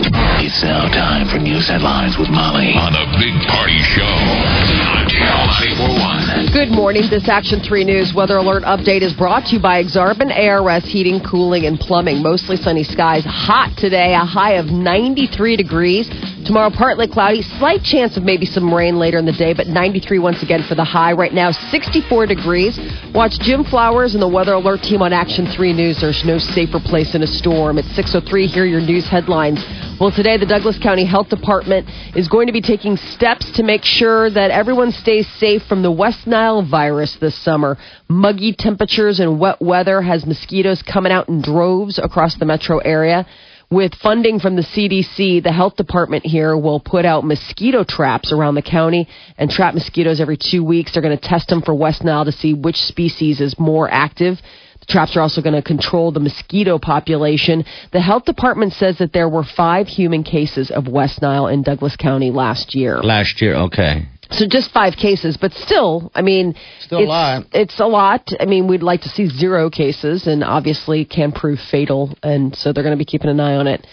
[0.00, 5.50] It's now time for news headlines with Molly on a big party show on Channel
[5.74, 6.54] 941.
[6.54, 7.02] Good morning.
[7.10, 11.18] This Action 3 News weather alert update is brought to you by Exarban ARS Heating,
[11.28, 12.22] Cooling, and Plumbing.
[12.22, 13.24] Mostly sunny skies.
[13.26, 16.08] Hot today, a high of 93 degrees.
[16.46, 17.42] Tomorrow, partly cloudy.
[17.58, 20.76] Slight chance of maybe some rain later in the day, but 93 once again for
[20.76, 21.12] the high.
[21.12, 22.78] Right now, 64 degrees.
[23.12, 26.00] Watch Jim Flowers and the weather alert team on Action 3 News.
[26.00, 27.78] There's no safer place in a storm.
[27.78, 29.58] At 6.03, here are your news headlines.
[30.00, 33.82] Well, today the Douglas County Health Department is going to be taking steps to make
[33.82, 37.76] sure that everyone stays safe from the West Nile virus this summer.
[38.08, 43.26] Muggy temperatures and wet weather has mosquitoes coming out in droves across the metro area.
[43.72, 48.54] With funding from the CDC, the health department here will put out mosquito traps around
[48.54, 50.92] the county and trap mosquitoes every two weeks.
[50.92, 54.40] They're going to test them for West Nile to see which species is more active.
[54.88, 57.64] Traps are also going to control the mosquito population.
[57.92, 61.94] The health department says that there were five human cases of West Nile in Douglas
[61.96, 63.02] County last year.
[63.02, 64.08] Last year, okay.
[64.30, 67.44] So just five cases, but still, I mean, Still a lot.
[67.52, 68.30] It's a lot.
[68.38, 72.72] I mean, we'd like to see zero cases, and obviously can prove fatal, and so
[72.72, 73.86] they're going to be keeping an eye on it.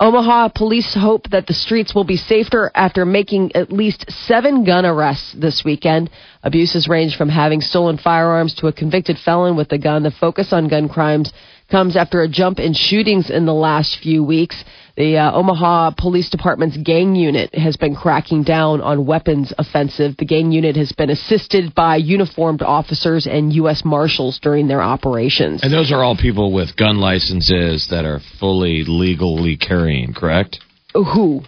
[0.00, 4.86] Omaha police hope that the streets will be safer after making at least seven gun
[4.86, 6.08] arrests this weekend.
[6.44, 10.04] Abuses range from having stolen firearms to a convicted felon with a gun.
[10.04, 11.32] The focus on gun crimes
[11.68, 14.62] comes after a jump in shootings in the last few weeks.
[14.98, 20.16] The uh, Omaha Police Department's gang unit has been cracking down on weapons offensive.
[20.18, 23.84] The gang unit has been assisted by uniformed officers and U.S.
[23.84, 25.62] Marshals during their operations.
[25.62, 30.58] And those are all people with gun licenses that are fully legally carrying, correct?
[30.94, 31.42] Who?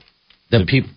[0.53, 0.91] The people.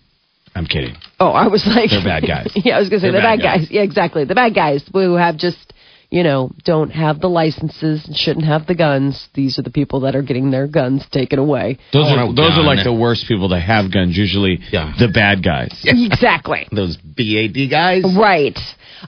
[0.54, 0.94] I'm kidding.
[1.18, 2.52] Oh, I was like, They're bad guys.
[2.54, 3.60] yeah, I was going to say They're the bad, bad guys.
[3.62, 3.70] guys.
[3.72, 4.24] Yeah, exactly.
[4.26, 5.73] The bad guys who have just,
[6.14, 9.28] you know, don't have the licenses and shouldn't have the guns.
[9.34, 11.76] These are the people that are getting their guns taken away.
[11.92, 14.16] Those I are want a those are like the worst people to have guns.
[14.16, 14.94] Usually, Yeah.
[14.96, 15.72] the bad guys.
[15.84, 16.68] Exactly.
[16.72, 18.04] Those BAD guys.
[18.16, 18.56] Right.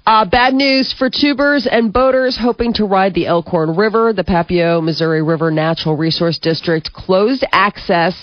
[0.04, 4.12] Uh, bad news for tubers and boaters hoping to ride the Elkhorn River.
[4.12, 8.14] The Papio Missouri River Natural Resource District closed access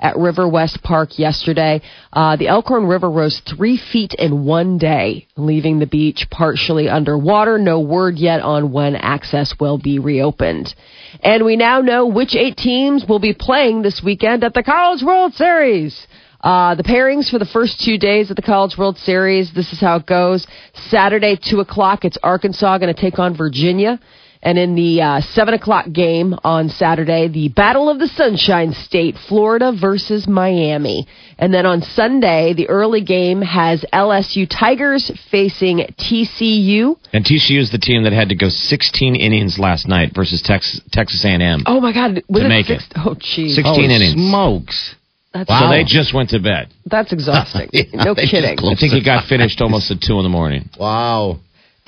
[0.00, 1.82] at River West Park yesterday.
[2.12, 7.58] Uh, the Elkhorn River rose three feet in one day, leaving the beach partially underwater.
[7.58, 10.74] No word yet on when access will be reopened.
[11.22, 15.02] And we now know which eight teams will be playing this weekend at the College
[15.02, 16.06] World Series.
[16.42, 19.80] Uh, the pairings for the first two days of the College World Series, this is
[19.80, 20.46] how it goes.
[20.88, 24.00] Saturday, 2 o'clock, it's Arkansas going to take on Virginia.
[24.42, 29.16] And in the uh, 7 o'clock game on Saturday, the Battle of the Sunshine State,
[29.28, 31.06] Florida versus Miami.
[31.38, 36.96] And then on Sunday, the early game has LSU Tigers facing TCU.
[37.12, 40.80] And TCU is the team that had to go 16 innings last night versus Texas
[40.90, 41.60] Texas A&M.
[41.66, 42.84] Oh my God, was To it make six?
[42.86, 42.92] it.
[42.96, 43.54] Oh, geez.
[43.56, 44.14] 16 Holy innings.
[44.14, 44.94] smokes.
[45.34, 46.68] That's, So they just went to bed.
[46.86, 47.68] that's exhausting.
[47.72, 48.58] Yeah, no kidding.
[48.58, 50.68] I think it got finished almost at two in the morning.
[50.78, 51.38] Wow.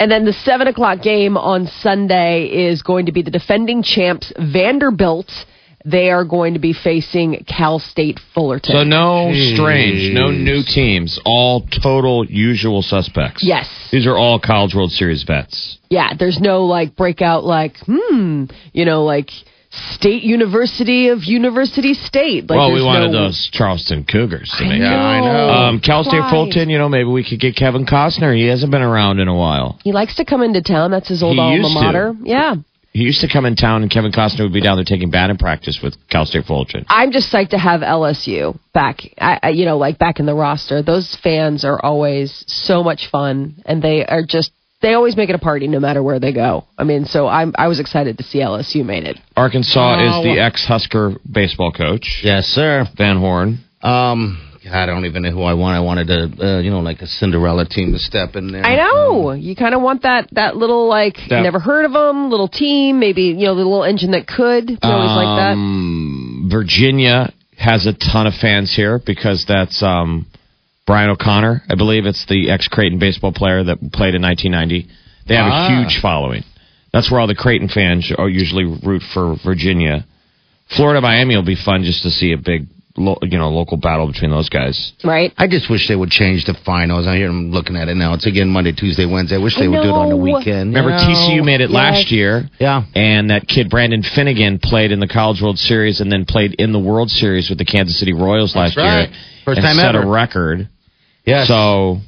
[0.03, 4.33] And then the seven o'clock game on Sunday is going to be the defending champs
[4.37, 5.31] Vanderbilt.
[5.85, 8.75] They are going to be facing Cal State Fullerton.
[8.75, 13.45] So no strange, no new teams, all total usual suspects.
[13.47, 13.69] Yes.
[13.93, 15.79] These are all College World Series vets.
[15.89, 19.31] yeah, there's no like breakout like hmm, you know, like
[19.93, 22.49] State University of University State.
[22.51, 24.87] Like well, we wanted no- those Charleston Cougars to I make know.
[24.87, 24.91] it.
[24.95, 25.49] I know.
[25.49, 26.31] Um, Cal State Why?
[26.31, 28.37] Fulton, you know, maybe we could get Kevin Costner.
[28.37, 29.79] He hasn't been around in a while.
[29.83, 30.91] He likes to come into town.
[30.91, 31.81] That's his old He alma used to.
[31.81, 32.15] mater.
[32.23, 32.55] Yeah.
[32.93, 35.39] He used to come in town, and Kevin Costner would be down there taking batting
[35.39, 36.85] practice with Cal State Fullerton.
[36.89, 38.99] I'm just psyched to have LSU back.
[39.19, 40.83] I, I, you know, like back in the roster.
[40.83, 44.53] Those fans are always so much fun, and they are just
[44.83, 46.65] they always make it a party no matter where they go.
[46.77, 49.17] I mean, so I'm I was excited to see LSU made it.
[49.37, 50.19] Arkansas Oh.
[50.21, 52.87] is the ex-Husker baseball coach, Yes, sir.
[52.97, 53.59] Van Horn.
[53.83, 54.39] Um,
[54.73, 55.77] I don't even know who I want.
[55.77, 58.65] I wanted a, uh, you know, like a Cinderella team to step in there.
[58.65, 59.33] I know.
[59.33, 63.01] You kind of want that that little like That- never heard of them, little team,
[63.01, 64.71] maybe you know the little engine that could.
[64.71, 65.53] You always like that.
[65.55, 70.27] Um, Virginia has a ton of fans here because that's um,
[70.87, 71.63] Brian O'Connor.
[71.69, 74.89] I believe it's the ex Creighton baseball player that played in 1990.
[75.27, 75.67] They have Ah.
[75.67, 76.45] a huge following.
[76.93, 80.05] That's where all the Creighton fans are usually root for Virginia.
[80.77, 84.07] Florida Miami will be fun just to see a big, lo- you know, local battle
[84.07, 84.93] between those guys.
[85.05, 85.33] Right.
[85.37, 87.07] I just wish they would change the finals.
[87.07, 88.15] I hear them looking at it now.
[88.15, 89.37] It's again Monday, Tuesday, Wednesday.
[89.37, 90.75] I wish they I would do it on the weekend.
[90.75, 91.15] Remember, You?
[91.15, 92.49] TCU made it last year.
[92.59, 92.85] Yeah.
[92.95, 96.73] And that kid Brandon Finnegan played in the College World Series and then played in
[96.73, 99.09] the World Series with the Kansas City Royals last right.
[99.09, 99.19] year.
[99.45, 100.05] First and time set ever.
[100.05, 100.69] a record.
[101.25, 101.49] Yes.
[101.49, 101.99] So,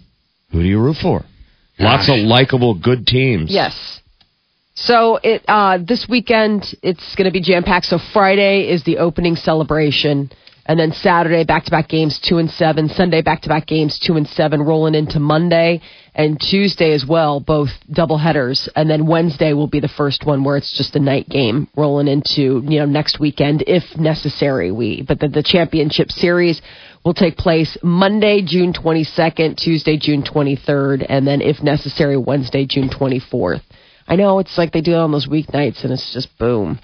[0.52, 1.24] who do you root for?
[1.78, 3.50] Lots of likable, good teams.
[3.50, 4.00] Yes.
[4.76, 7.86] So it uh, this weekend it's going to be jam packed.
[7.86, 10.30] So Friday is the opening celebration,
[10.66, 12.88] and then Saturday back to back games two and seven.
[12.88, 15.80] Sunday back to back games two and seven, rolling into Monday
[16.14, 18.68] and Tuesday as well, both double headers.
[18.76, 22.08] And then Wednesday will be the first one where it's just a night game, rolling
[22.08, 24.70] into you know next weekend if necessary.
[24.70, 26.62] We but the, the championship series
[27.04, 32.88] will take place Monday, June 22nd, Tuesday, June 23rd, and then if necessary Wednesday, June
[32.88, 33.60] 24th.
[34.06, 36.78] I know it's like they do it on those weeknights, and it's just boom.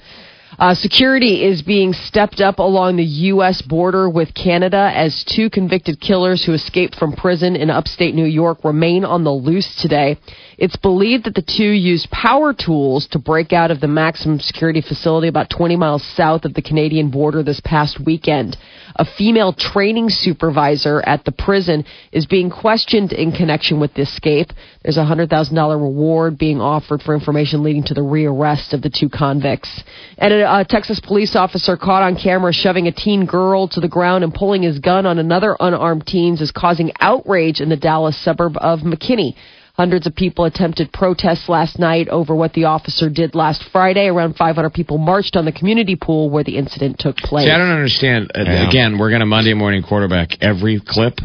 [0.58, 3.62] Uh, security is being stepped up along the U.S.
[3.62, 8.64] border with Canada as two convicted killers who escaped from prison in upstate New York
[8.64, 10.18] remain on the loose today.
[10.58, 14.80] It's believed that the two used power tools to break out of the maximum security
[14.80, 18.56] facility about 20 miles south of the Canadian border this past weekend.
[18.96, 24.52] A female training supervisor at the prison is being questioned in connection with the escape.
[24.82, 29.08] There's a $100,000 reward being offered for information leading to the rearrest of the two
[29.08, 29.82] convicts.
[30.18, 33.88] And a, a Texas police officer caught on camera shoving a teen girl to the
[33.88, 38.16] ground and pulling his gun on another unarmed teens is causing outrage in the Dallas
[38.18, 39.34] suburb of McKinney.
[39.74, 44.08] Hundreds of people attempted protests last night over what the officer did last Friday.
[44.08, 47.46] Around 500 people marched on the community pool where the incident took place.
[47.46, 48.30] See, I don't understand.
[48.34, 48.68] Uh, Yeah.
[48.68, 51.18] Again, we're going to Monday morning quarterback every clip.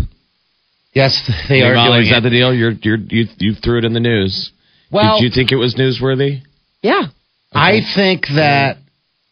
[0.93, 1.19] yes,
[1.49, 2.53] they Hey, are Molly, doing is that the deal?
[2.53, 4.51] You're, you're, you you threw it in the news.
[4.91, 6.41] Well- Did you think it was newsworthy?
[6.81, 7.07] yeah.
[7.53, 8.77] I think that.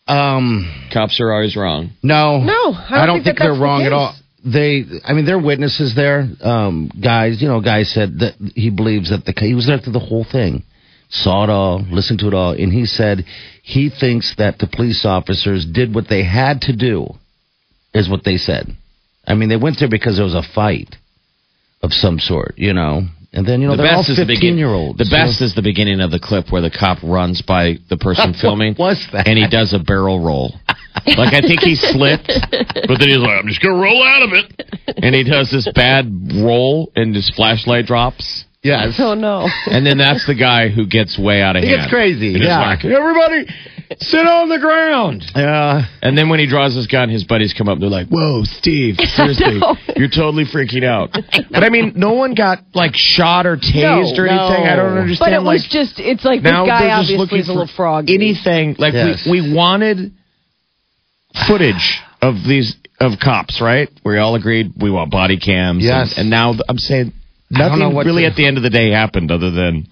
[0.07, 1.91] Um, Cops are always wrong.
[2.03, 4.13] no, No, I don't think that they're that's the wrong at all.
[4.45, 6.27] They, I mean, they're witnesses there.
[6.41, 9.93] Um, guys, you know, guy said that he believes that the he was there through
[9.93, 10.63] the whole thing,
[11.09, 13.23] saw it all, listened to it all, and he said
[13.61, 17.07] he thinks that the police officers did what they had to do,
[17.93, 18.67] is what they said.
[19.25, 20.95] I mean, they went there because there was a fight
[21.81, 23.03] of some sort, you know.
[23.35, 24.99] And then you know the best is the begin- year olds.
[24.99, 28.31] The best is the beginning of the clip where the cop runs by the person
[28.33, 28.75] What filming.
[28.77, 29.25] was that?
[29.25, 30.53] And he does a barrel roll.
[31.17, 34.29] Like I think he slipped, but then he's like, "I'm just gonna roll out of
[34.33, 36.05] it," and he does this bad
[36.35, 38.45] roll, and his flashlight drops.
[38.63, 38.95] yes.
[38.99, 39.47] Oh no.
[39.67, 41.81] And then that's the guy who gets way out of He hand.
[41.81, 42.59] gets crazy, And yeah.
[42.59, 43.45] like, everybody,
[43.99, 45.23] sit on the ground.
[45.35, 45.83] Yeah.
[46.01, 47.79] And then when he draws his gun, his buddies come up.
[47.79, 49.59] They're like, "Whoa, Steve, seriously,
[49.97, 51.11] you're totally freaking out."
[51.51, 54.65] But I mean, no one got like shot or tased or No, anything.
[54.67, 55.19] I don't understand.
[55.19, 57.67] But it like, was just, it's like now this guy obviously looking is a little
[57.75, 58.09] frog.
[58.09, 58.75] anything.
[58.79, 59.27] Like Yes.
[59.29, 60.13] we we wanted
[61.47, 63.89] footage of these of cops, right?
[64.05, 65.83] We all agreed we want body cams.
[65.83, 66.11] Yes.
[66.11, 67.11] and, and now I'm saying
[67.53, 69.87] I don't know nothing really to- at the end of the day happened other than.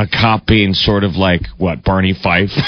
[0.00, 2.50] A cop being sort of like what Barney Fife.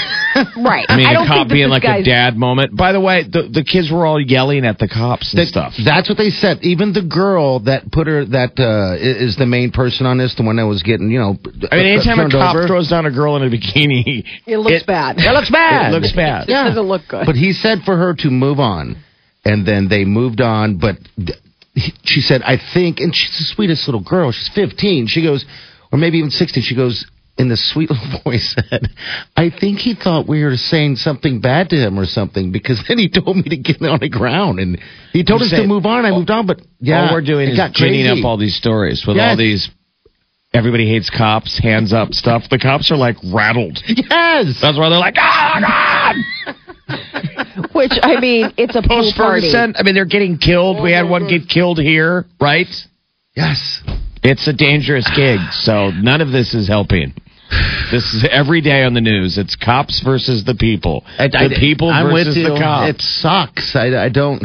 [0.55, 0.85] Right.
[0.87, 2.75] I mean, don't a cop think being this like a dad moment.
[2.75, 5.73] By the way, the, the kids were all yelling at the cops and That- stuff.
[5.83, 6.59] That's what they said.
[6.61, 10.43] Even the girl that put her that uh, is the main person on this, the
[10.43, 11.37] one that was getting you know.
[11.71, 12.67] I mean, anytime a turned cop over.
[12.67, 15.17] throws down a girl in a bikini, It looks bad.
[15.19, 15.91] It looks bad.
[15.93, 16.43] It looks bad.
[16.49, 17.25] It doesn't look good.
[17.25, 18.95] But he said for her to move on,
[19.43, 20.77] and then they moved on.
[20.77, 20.95] But
[22.03, 24.31] she said, I think, and she's the sweetest little girl.
[24.31, 25.07] She's 15.
[25.07, 25.45] She goes,
[25.91, 26.63] or maybe even 16.
[26.63, 27.05] She goes
[27.37, 28.89] in the sweet little voice said,
[29.35, 32.97] I think he thought we were saying something bad to him or something because then
[32.97, 34.79] he told me to get on the ground and
[35.13, 36.05] he told I'm us to move on.
[36.05, 38.55] I moved on, but yeah, all we're doing it is got ginning up all these
[38.55, 39.29] stories with Yes.
[39.31, 39.69] all these.
[40.53, 42.43] Everybody hates cops, hands up stuff.
[42.49, 43.79] The cops are like rattled.
[43.87, 44.59] Yes.
[44.61, 46.15] That's why they're like, oh God!
[47.73, 49.49] Which, I mean, it's a pool Post party.
[49.55, 50.83] I mean, they're getting killed.
[50.83, 52.67] We had one get killed here, right?
[53.33, 53.81] Yes.
[54.23, 57.13] It's a dangerous gig, so none of this is helping.
[57.91, 59.37] This is every day on the news.
[59.37, 61.03] It's cops versus the people.
[61.17, 62.95] the people I'm versus the cops.
[62.95, 63.75] It sucks.
[63.75, 64.43] I, I don't.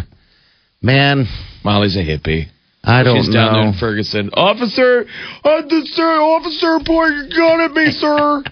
[0.83, 1.27] Man,
[1.65, 2.47] Molly's a hippie.
[2.83, 3.69] I don't She's down there know.
[3.71, 4.31] in Ferguson.
[4.33, 5.07] Officer,
[5.45, 8.43] officer, officer, point your gun at me, sir.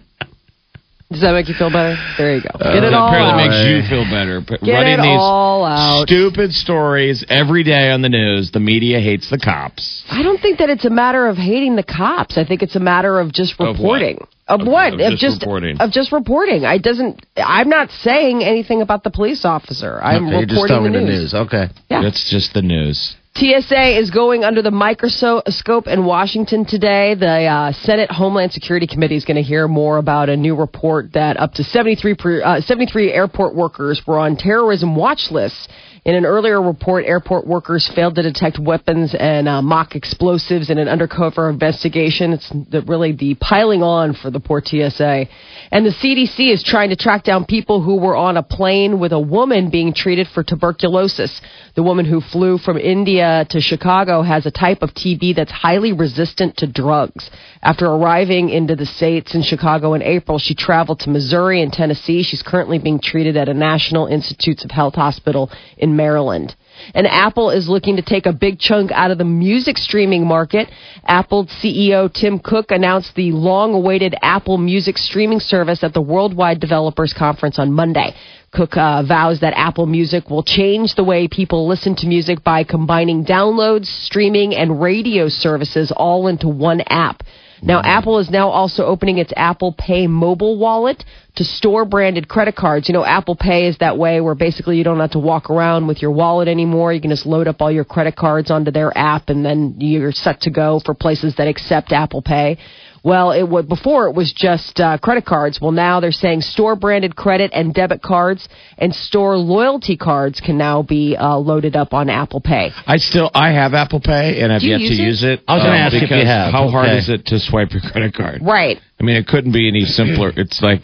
[1.10, 1.94] Does that make you feel better?
[2.18, 2.48] There you go.
[2.58, 3.48] Uh, Get it all apparently out.
[3.48, 4.40] makes you feel better.
[4.40, 6.06] Get running it these all out.
[6.08, 10.02] stupid stories every day on the news, the media hates the cops.
[10.08, 12.36] I don't think that it's a matter of hating the cops.
[12.38, 14.26] I think it's a matter of just reporting.
[14.48, 14.94] Of, Of- what?
[15.00, 15.76] of just reporting.
[15.80, 16.64] Of just reporting.
[16.64, 17.24] I doesn't.
[17.36, 20.00] I'm not saying anything about the police officer.
[20.02, 21.32] I'm okay, you're just reporting the news.
[21.32, 21.46] the news.
[21.48, 21.64] Okay.
[21.90, 22.02] Yeah.
[22.02, 23.14] That's just the news.
[23.36, 27.16] TSA is going under the microscope in Washington today.
[27.16, 31.14] The uh, Senate Homeland Security Committee is going to hear more about a new report
[31.14, 35.66] that up to 73, per, uh, 73 airport workers were on terrorism watch lists.
[36.04, 40.76] In an earlier report, airport workers failed to detect weapons and uh, mock explosives in
[40.76, 42.34] an undercover investigation.
[42.34, 45.26] It's the, really the piling on for the poor TSA.
[45.70, 49.12] And the CDC is trying to track down people who were on a plane with
[49.12, 51.40] a woman being treated for tuberculosis.
[51.74, 55.94] The woman who flew from India to Chicago has a type of TB that's highly
[55.94, 57.30] resistant to drugs.
[57.62, 62.22] After arriving into the States in Chicago in April, she traveled to Missouri and Tennessee.
[62.22, 66.54] She's currently being treated at a National Institutes of Health hospital in Maryland.
[66.94, 70.68] And Apple is looking to take a big chunk out of the music streaming market.
[71.06, 76.60] Apple CEO Tim Cook announced the long awaited Apple Music streaming service at the Worldwide
[76.60, 78.14] Developers Conference on Monday.
[78.52, 82.64] Cook uh, vows that Apple Music will change the way people listen to music by
[82.64, 87.22] combining downloads, streaming, and radio services all into one app.
[87.64, 91.02] Now, Apple is now also opening its Apple Pay mobile wallet
[91.36, 92.88] to store branded credit cards.
[92.88, 95.86] You know, Apple Pay is that way where basically you don't have to walk around
[95.86, 96.92] with your wallet anymore.
[96.92, 100.12] You can just load up all your credit cards onto their app and then you're
[100.12, 102.58] set to go for places that accept Apple Pay.
[103.04, 105.60] Well, it was before it was just uh, credit cards.
[105.60, 110.56] Well, now they're saying store branded credit and debit cards and store loyalty cards can
[110.56, 112.70] now be uh, loaded up on Apple Pay.
[112.86, 115.02] I still I have Apple Pay and I've Do you yet to use it?
[115.02, 115.40] use it.
[115.46, 116.50] I was gonna um, ask if you have.
[116.50, 116.98] How hard Okay.
[116.98, 118.40] is it to swipe your credit card?
[118.42, 118.78] Right.
[118.98, 120.32] I mean, it couldn't be any simpler.
[120.34, 120.80] It's like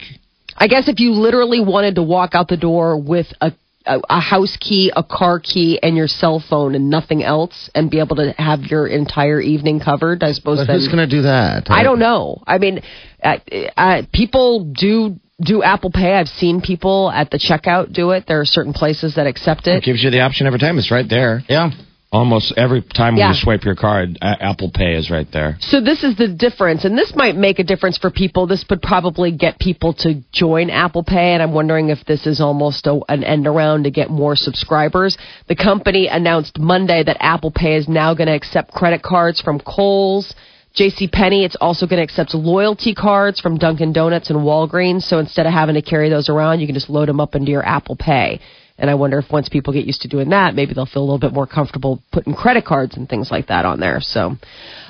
[0.55, 3.51] I guess if you literally wanted to walk out the door with a
[3.85, 7.89] a, a house key, a car key, and your cell phone, and nothing else, and
[7.89, 10.59] be able to have your entire evening covered, I suppose.
[10.59, 11.69] But then, who's going to do that?
[11.69, 12.43] I don't know.
[12.45, 12.81] I mean,
[13.23, 13.37] uh,
[13.77, 16.13] uh, people do do Apple Pay.
[16.13, 18.25] I've seen people at the checkout do it.
[18.27, 19.83] There are certain places that accept it it.
[19.83, 20.77] gives you the option every time.
[20.77, 21.43] It's right there.
[21.49, 21.71] Yeah.
[22.13, 23.27] Almost every time Yeah.
[23.27, 25.55] when you swipe your card, Apple Pay is right there.
[25.61, 28.47] So this is the difference, and this might make a difference for people.
[28.47, 32.41] This would probably get people to join Apple Pay, and I'm wondering if this is
[32.41, 35.17] almost a, an end around to get more subscribers.
[35.47, 39.61] The company announced Monday that Apple Pay is now going to accept credit cards from
[39.61, 40.33] Kohl's.
[40.73, 41.07] J.C.
[41.07, 45.03] Penney, it's also going to accept loyalty cards from Dunkin' Donuts and Walgreens.
[45.03, 47.51] So instead of having to carry those around, you can just load them up into
[47.51, 48.41] your Apple Pay.
[48.77, 51.05] And I wonder if once people get used to doing that, maybe they'll feel a
[51.05, 53.99] little bit more comfortable putting credit cards and things like that on there.
[54.01, 54.37] So,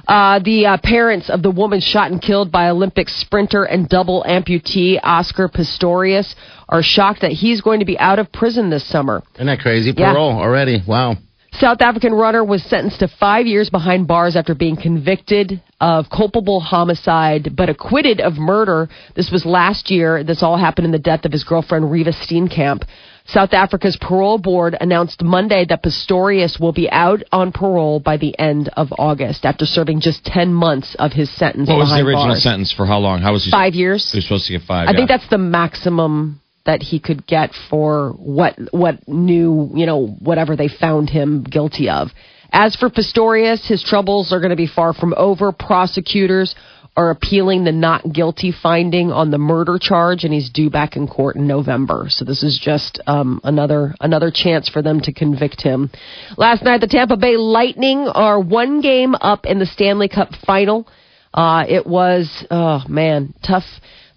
[0.08, 4.24] uh, the uh, parents of the woman shot and killed by Olympic sprinter and double
[4.28, 6.34] amputee Oscar Pistorius
[6.70, 9.24] are shocked that he's going to be out of prison this summer.
[9.36, 9.94] Isn't that crazy?
[9.96, 10.14] Yeah.
[10.14, 10.82] Parole already.
[10.88, 11.18] Wow.
[11.54, 16.62] South African runner was sentenced to five years behind bars after being convicted of culpable
[16.62, 18.88] homicide but acquitted of murder.
[19.16, 20.24] This was last year.
[20.24, 22.84] This all happened in the death of his girlfriend, Reeva Steenkamp.
[23.32, 28.38] South Africa's parole board announced Monday that Pistorius will be out on parole by the
[28.38, 31.70] end of August after serving just 10 months of his sentence.
[31.70, 32.44] What was the original bars.
[32.44, 33.22] sentence for how long?
[33.22, 33.52] How was he?
[33.52, 34.12] Five years.
[34.12, 34.90] He was supposed to get five.
[34.90, 40.08] I think that's the maximum that he could get for what what new you know
[40.08, 42.10] whatever they found him guilty of.
[42.52, 45.54] As for Pistorius, his troubles are going to be far from over.
[45.54, 46.54] Prosecutors
[46.98, 51.07] are appealing the not guilty finding on the murder charge, and he's due back in
[51.07, 52.05] court in November.
[52.10, 55.89] So this is just um, another another chance for them to convict him.
[56.38, 60.88] Last night, the Tampa Bay Lightning are one game up in the Stanley Cup final.
[61.33, 63.65] Uh, it was oh man tough.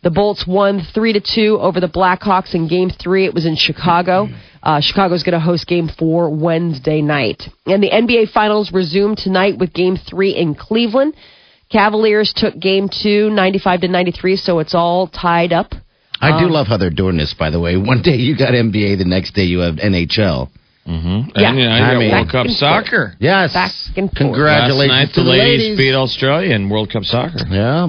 [0.03, 3.25] The Bolts won three to two over the Blackhawks in Game Three.
[3.25, 4.29] It was in Chicago.
[4.63, 9.59] Uh, Chicago's going to host Game Four Wednesday night, and the NBA Finals resume tonight
[9.59, 11.15] with Game Three in Cleveland.
[11.75, 15.73] Cavaliers took Game Two, 95 to 93, so it's all tied up.
[16.21, 17.77] I Um, do love how they're doing this, by the way.
[17.93, 20.49] One day you got NBA, the next day you have NHL.
[20.87, 21.31] Mm-hmm.
[21.35, 21.49] Yeah.
[21.51, 23.15] And you know, you I got mean- World Cup Back and soccer.
[23.19, 23.53] Yes.
[23.55, 24.17] Back and forth.
[24.19, 25.79] Congratulations Last night, to the the ladies, ladies.
[25.79, 27.39] beat Australia in World Cup soccer.
[27.51, 27.89] Yeah.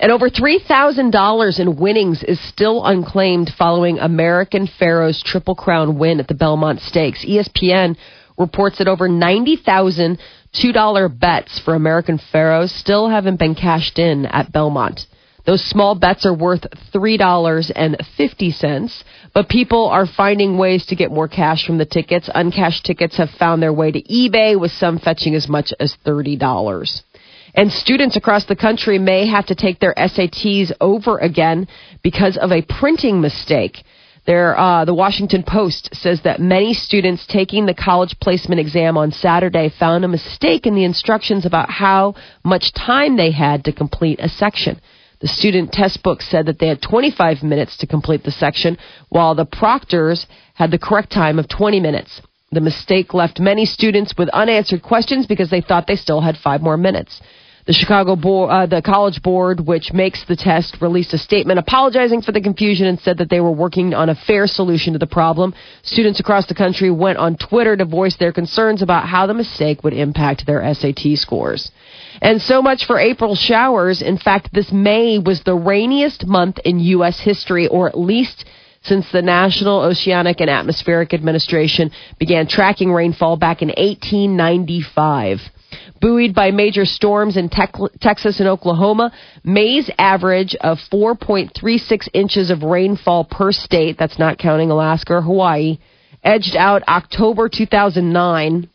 [0.00, 6.26] And over $3,000 in winnings is still unclaimed following American Pharoah's Triple Crown win at
[6.28, 7.24] the Belmont Stakes.
[7.24, 7.96] ESPN
[8.38, 10.18] reports that over 90,000
[10.54, 15.06] $2 bets for American Pharoahs still haven't been cashed in at Belmont.
[15.44, 19.02] Those small bets are worth $3.50,
[19.34, 22.30] but people are finding ways to get more cash from the tickets.
[22.32, 27.02] Uncashed tickets have found their way to eBay, with some fetching as much as $30.
[27.54, 31.66] And students across the country may have to take their SATs over again
[32.02, 33.82] because of a printing mistake.
[34.24, 39.10] There, uh, the Washington Post says that many students taking the college placement exam on
[39.10, 42.14] Saturday found a mistake in the instructions about how
[42.44, 44.80] much time they had to complete a section.
[45.20, 49.34] The student test book said that they had 25 minutes to complete the section, while
[49.34, 52.20] the proctors had the correct time of 20 minutes.
[52.52, 56.60] The mistake left many students with unanswered questions because they thought they still had five
[56.60, 57.20] more minutes.
[57.64, 62.22] The Chicago board, uh, the College Board, which makes the test, released a statement apologizing
[62.22, 65.06] for the confusion and said that they were working on a fair solution to the
[65.06, 65.54] problem.
[65.82, 69.84] Students across the country went on Twitter to voice their concerns about how the mistake
[69.84, 71.70] would impact their SAT scores.
[72.20, 74.02] And so much for April showers.
[74.02, 77.20] In fact, this May was the rainiest month in U.S.
[77.20, 78.44] history, or at least
[78.82, 85.38] since the National Oceanic and Atmospheric Administration began tracking rainfall back in 1895.
[86.02, 89.12] Buoyed by major storms in Texas and Oklahoma,
[89.44, 95.78] May's average of 4.36 inches of rainfall per state, that's not counting Alaska or Hawaii,
[96.24, 98.68] edged out October 2009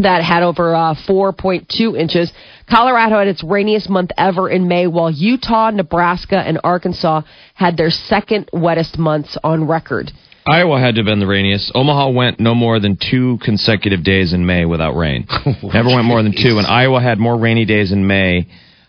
[0.00, 2.32] that had over uh, 4.2 inches.
[2.68, 7.22] Colorado had its rainiest month ever in May, while Utah, Nebraska, and Arkansas
[7.54, 10.10] had their second wettest months on record.
[10.48, 11.72] Iowa had to have been the rainiest.
[11.74, 15.26] Omaha went no more than two consecutive days in May without rain.
[15.62, 16.58] Never went more than two.
[16.58, 18.46] And Iowa had more rainy days in May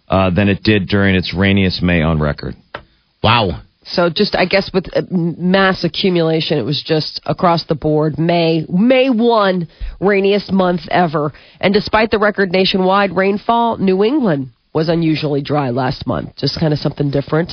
[0.07, 2.55] uh, than it did during its rainiest May on record.
[3.21, 3.61] Wow.
[3.83, 8.17] So just, I guess, with uh, mass accumulation, it was just across the board.
[8.17, 9.67] May, May one,
[9.99, 11.33] rainiest month ever.
[11.59, 16.35] And despite the record nationwide rainfall, New England was unusually dry last month.
[16.37, 17.51] Just kind of something different.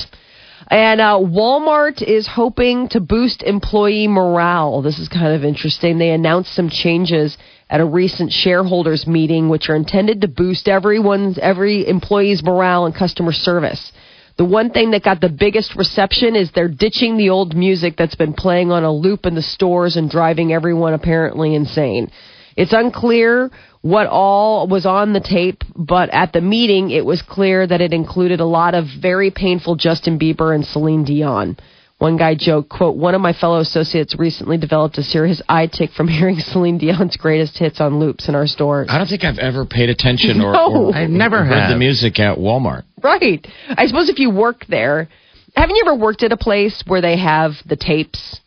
[0.69, 4.81] And uh, Walmart is hoping to boost employee morale.
[4.81, 5.97] This is kind of interesting.
[5.97, 7.37] They announced some changes
[7.69, 12.93] at a recent shareholders meeting, which are intended to boost everyone's every employee's morale and
[12.93, 13.91] customer service.
[14.37, 18.15] The one thing that got the biggest reception is they're ditching the old music that's
[18.15, 22.11] been playing on a loop in the stores and driving everyone apparently insane.
[22.55, 27.65] It's unclear what all was on the tape, but at the meeting, it was clear
[27.65, 31.57] that it included a lot of very painful Justin Bieber and Celine Dion.
[31.99, 35.91] One guy joked, quote, one of my fellow associates recently developed a serious eye tic
[35.91, 38.87] from hearing Celine Dion's greatest hits on loops in our stores.
[38.89, 40.89] I don't think I've ever paid attention or, No.
[40.89, 41.71] or I never heard have.
[41.71, 42.83] the music at Walmart.
[43.01, 43.45] Right.
[43.69, 45.07] I suppose if you work there,
[45.55, 48.41] haven't you ever worked at a place where they have the tapes?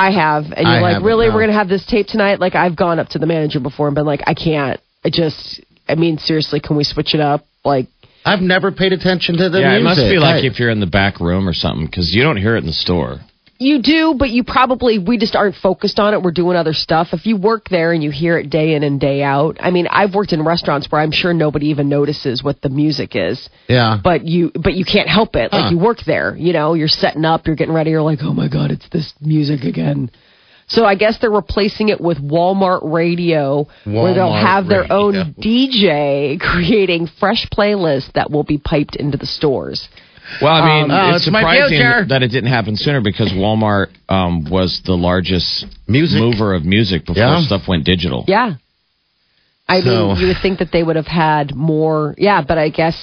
[0.00, 0.44] I have.
[0.44, 1.28] And you're I like, really?
[1.28, 1.34] no.
[1.34, 2.40] We're going to have this tape tonight?
[2.40, 4.80] Like, I've gone up to the manager before and been like, I can't.
[5.04, 7.44] I just, I mean, seriously, can we switch it up?
[7.64, 7.86] Like,
[8.24, 9.80] I've never paid attention to the yeah, music.
[9.80, 12.22] it must be like I- if you're in the back room or something because you
[12.22, 13.20] don't hear it in the store.
[13.62, 16.22] You do, but you probably we just aren't focused on it.
[16.22, 17.08] We're doing other stuff.
[17.12, 19.86] If you work there and you hear it day in and day out, I mean,
[19.90, 23.98] I've worked in restaurants where I'm sure nobody even notices what the music is, yeah.
[24.02, 25.52] but you but you can't help it.
[25.52, 25.70] Like Huh.
[25.72, 28.48] you work there, you know, you're setting up, you're getting ready, you're like, oh my
[28.48, 30.10] god, it's this music again.
[30.66, 34.96] So I guess they're replacing it with Walmart Radio, where they'll have their Radio.
[34.96, 39.86] own DJ creating fresh playlists that will be piped into the stores.
[40.40, 43.88] Well, I mean, Um, oh, it's it's surprising that it didn't happen sooner because Walmart
[44.08, 46.20] um, was the largest Music.
[46.20, 47.40] mover of music before Yeah.
[47.42, 48.24] stuff went digital.
[48.28, 48.54] Yeah.
[49.68, 52.14] I So- mean, you would think that they would have had more.
[52.18, 52.96] Yeah, but I guess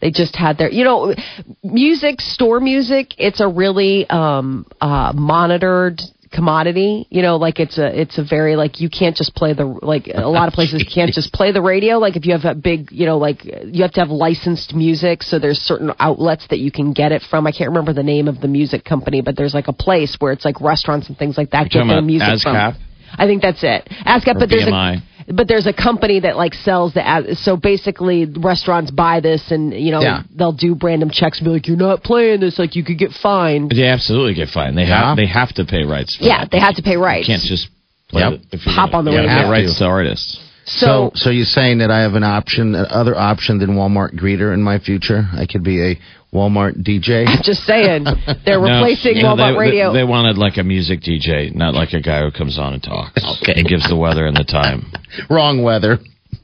[0.00, 1.14] they just had their, you know,
[1.62, 6.00] music, store music, it's a really um, uh, monitored
[6.32, 9.64] commodity you know like it's a it's a very like you can't just play the
[9.64, 12.54] like a lot of places can't just play the radio like if you have a
[12.54, 16.58] big you know like you have to have licensed music so there's certain outlets that
[16.58, 19.36] you can get it from i can't remember the name of the music company but
[19.36, 22.02] there's like a place where it's like restaurants and things like that You're talking their
[22.02, 22.72] music ASCAP?
[22.74, 22.82] from
[23.16, 23.88] I think that's it.
[24.04, 24.98] ASCAP, Or but there's BMI.
[24.98, 29.50] a but there's a company that like sells the ad- so basically restaurants buy this
[29.50, 30.22] and you know Yeah.
[30.34, 33.12] they'll do random checks and be like you're not playing this like you could get
[33.12, 33.70] fined.
[33.70, 34.76] They absolutely get fined.
[34.78, 35.08] They Yeah.
[35.08, 36.16] have they have to pay rights.
[36.16, 36.50] For Yeah, that.
[36.50, 37.28] they have to pay rights.
[37.28, 37.68] You can't just
[38.08, 38.32] play Yep.
[38.32, 39.42] it if you're Pop on the you gotta radio.
[39.44, 39.78] get rights to.
[39.80, 40.40] to artists.
[40.64, 44.52] So, So, so you're saying that I have an option, other option than Walmart greeter
[44.52, 45.26] in my future?
[45.34, 45.98] I could be a
[46.32, 47.24] Walmart DJ.
[47.42, 48.04] just saying
[48.44, 49.92] they're No, replacing no, Walmart they, Radio.
[49.92, 52.82] They, they wanted like a music DJ, not like a guy who comes on and
[52.82, 53.22] talks.
[53.42, 53.60] Okay.
[53.60, 54.92] And gives the weather and the time.
[55.30, 55.98] Wrong weather.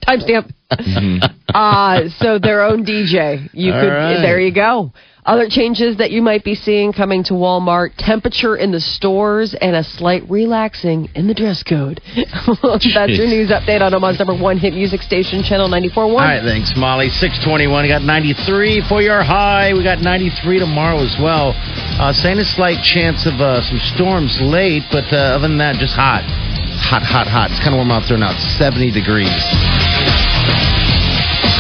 [0.07, 0.53] Timestamp.
[1.55, 3.49] uh, so their own DJ.
[3.53, 3.89] You All could.
[3.89, 4.21] right.
[4.21, 4.93] There you go.
[5.27, 9.75] Other changes that you might be seeing coming to Walmart: temperature in the stores and
[9.75, 12.03] a slight relaxing in the dress code.
[12.15, 12.85] That's
[13.17, 15.97] your news update on Omaha's number one hit music station, Channel 94.1.
[15.97, 17.09] All right, thanks, Molly.
[17.09, 17.85] 621.
[17.85, 19.73] We got 93 for your high.
[19.73, 21.55] We got 93 tomorrow as well.
[21.57, 25.77] Uh, saying a slight chance of uh, some storms late, but uh, other than that,
[25.77, 26.44] just hot.
[26.85, 27.51] Hot, hot, hot.
[27.51, 28.37] It's kind of warm out there now.
[28.37, 29.33] It's 70 degrees.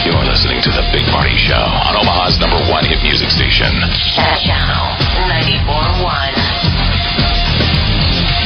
[0.05, 3.73] You're listening to The Big Party Show on Omaha's number one hit music station.
[4.45, 4.85] Channel
[5.65, 6.85] 94.1.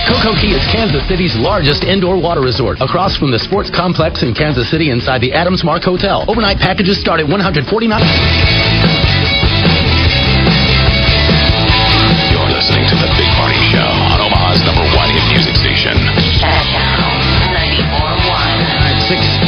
[0.07, 4.33] Coco Key is Kansas City's largest indoor water resort, across from the sports complex in
[4.33, 6.25] Kansas City inside the Adams Mark Hotel.
[6.31, 7.59] Overnight packages start at 149.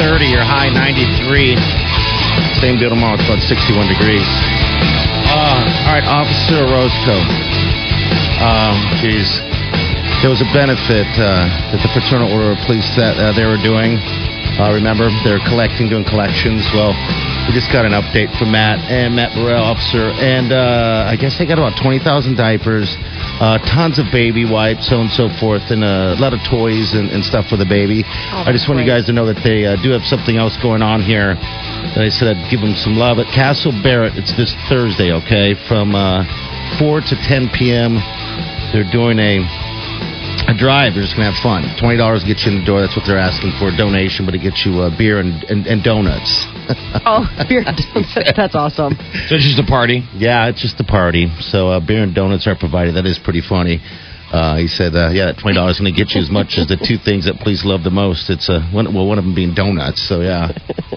[0.01, 1.61] 30 or high 93.
[2.65, 3.21] Same deal tomorrow.
[3.21, 4.25] It's about 61 degrees.
[5.29, 7.21] Uh, all right, Officer Roscoe.
[8.41, 8.81] Um.
[10.21, 13.57] There was a benefit uh, that the Fraternal Order of Police that uh, they were
[13.61, 13.97] doing.
[14.61, 16.61] Uh, remember, they're collecting, doing collections.
[16.77, 16.93] Well,
[17.49, 21.41] we just got an update from Matt and Matt Burrell, officer, and uh, I guess
[21.41, 22.93] they got about 20,000 diapers
[23.41, 26.41] uh, tons of baby wipes, so on and so forth, and uh, a lot of
[26.45, 28.05] toys and, and stuff for the baby.
[28.07, 30.85] I just want you guys to know that they uh, do have something else going
[30.85, 31.35] on here.
[31.41, 33.19] And I said I'd give them some love.
[33.19, 36.29] At Castle Barrett, it's this Thursday, okay, from uh,
[36.79, 37.97] 4 to 10 p.m.
[38.77, 39.41] They're doing a
[40.51, 40.95] a drive.
[40.95, 41.65] They're just gonna have fun.
[41.79, 42.81] Twenty dollars gets you in the door.
[42.81, 45.67] That's what they're asking for a donation, but it gets you uh, beer and, and,
[45.67, 46.31] and donuts.
[47.05, 47.65] Oh, beer.
[47.65, 48.95] donuts That's awesome.
[49.27, 50.07] So it's just a party.
[50.15, 51.27] yeah, it's just a party.
[51.41, 52.95] So uh, beer and donuts are provided.
[52.95, 53.81] That is pretty funny.
[54.31, 56.55] Uh, he said, uh, "Yeah, that twenty dollars is going to get you as much
[56.59, 58.31] as the two things that police love the most.
[58.31, 60.07] It's uh, one, well, one of them being donuts.
[60.09, 60.53] So yeah,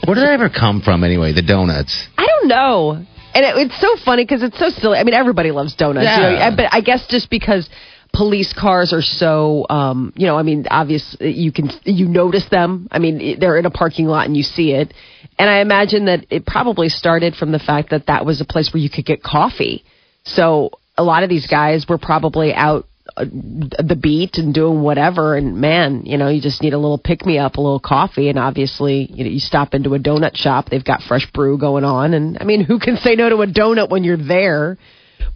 [0.05, 1.33] where did that ever come from anyway?
[1.33, 2.07] The donuts.
[2.17, 2.91] I don't know.
[3.33, 4.99] And it, it's so funny because it's so silly.
[4.99, 6.05] I mean, everybody loves donuts.
[6.05, 7.67] You know, I- but I guess just because
[8.13, 12.87] police cars are so, um, you know, I mean, obvious, you can, you notice them.
[12.91, 14.93] I mean, they're in a parking lot and you see it.
[15.39, 18.71] And I imagine that it probably started from the fact that that was a place
[18.71, 19.83] where you could get coffee.
[20.25, 22.85] So a lot of these guys were probably out
[23.17, 26.97] uh, the beat and doing whatever and man you know you just need a little
[26.97, 30.35] pick me up a little coffee and obviously you know you stop into a donut
[30.35, 33.35] shop they've got fresh brew going on and i mean who can say no to
[33.41, 34.77] a donut when you're there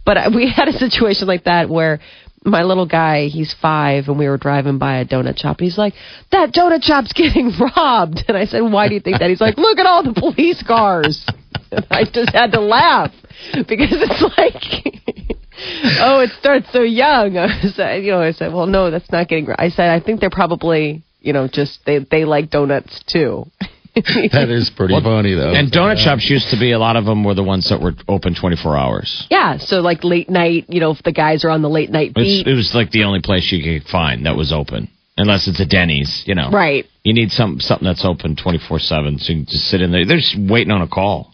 [0.04, 2.00] but we had a situation like that where
[2.44, 5.78] my little guy he's five and we were driving by a donut shop and he's
[5.78, 5.94] like
[6.30, 9.56] that donut shop's getting robbed and i said why do you think that he's like
[9.56, 11.26] look at all the police cars
[11.72, 13.12] and i just had to laugh
[13.54, 15.34] because it's like
[16.00, 17.36] oh, it starts so young.
[17.36, 19.48] I said, you know, I said, well, no, that's not getting.
[19.58, 23.46] I said, I think they're probably, you know, just they they like donuts too.
[24.32, 25.52] That is pretty funny though.
[25.52, 27.94] And donut shops used to be a lot of them were the ones that were
[28.08, 29.26] open 24 hours.
[29.30, 32.12] yeah, so like late night, you know, if the guys are on the late night
[32.16, 35.48] It's, beat, it was like the only place you could find that was open, unless
[35.48, 36.22] it's a Denny's.
[36.26, 36.84] You know, right?
[37.04, 40.04] You need some something that's open 24 seven, so you can just sit in there.
[40.06, 41.32] They're just waiting on a call.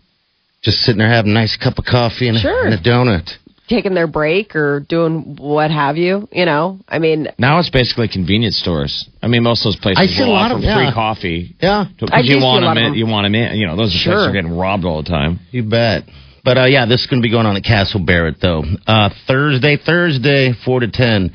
[0.62, 2.64] just sitting there having a nice cup of coffee and, a- Sure.
[2.66, 3.28] and a donut.
[3.68, 6.28] Taking their break or doing what have you.
[6.30, 9.08] You know, I mean, Now it's basically convenience stores.
[9.22, 10.76] I mean, most of those places I see a lot offer of- yeah.
[10.76, 11.56] free coffee.
[11.62, 12.94] Yeah, Because I you want them in, them.
[12.94, 13.56] you want them in.
[13.56, 14.12] You know, those are Sure.
[14.12, 15.40] places are getting robbed all the time.
[15.50, 16.04] You bet.
[16.44, 18.64] But uh, yeah, this is going to be going on at Castle Barrett though.
[18.86, 21.32] Uh, Thursday, Thursday, four to ten.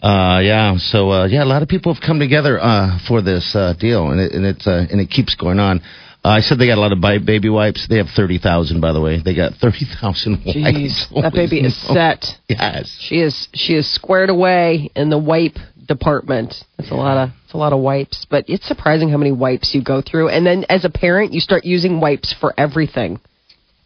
[0.00, 0.76] Uh, yeah.
[0.78, 4.10] So uh, yeah, a lot of people have come together uh, for this uh, deal,
[4.12, 5.80] and it and it's uh, and it keeps going on.
[6.24, 7.86] Uh, I said they got a lot of baby wipes.
[7.88, 9.20] They have thirty thousand, by the way.
[9.22, 10.56] They got thirty thousand wipes.
[10.56, 12.26] jeez, that baby is set.
[12.48, 12.96] Yes.
[13.00, 15.56] She is she is squared away in the wipe
[15.86, 16.54] department.
[16.78, 19.74] That's a lot of it's a lot of wipes, but it's surprising how many wipes
[19.74, 20.28] you go through.
[20.28, 23.20] And then as a parent, you start using wipes for everything.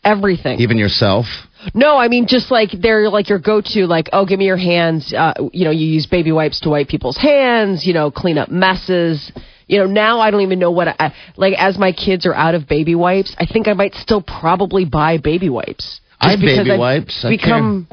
[0.04, 0.60] Everything.
[0.60, 1.26] Even yourself.
[1.74, 3.86] No, I mean just like they're like your go-to.
[3.86, 5.12] Like, oh, give me your hands.
[5.12, 7.86] Uh, you know, you use baby wipes to wipe people's hands.
[7.86, 9.32] You know, clean up messes.
[9.66, 11.54] You know, now I don't even know what I like.
[11.58, 15.18] As my kids are out of baby wipes, I think I might still probably buy
[15.18, 16.00] baby wipes.
[16.20, 17.24] I have baby I've wipes.
[17.24, 17.88] I Become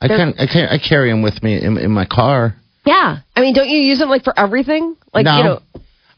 [0.00, 2.54] I can I can I carry them with me in, in my car.
[2.86, 4.96] Yeah, I mean, don't you use them like for everything?
[5.12, 5.60] Like no, you know,